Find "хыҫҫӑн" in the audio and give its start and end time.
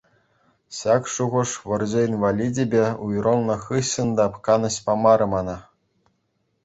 3.69-4.09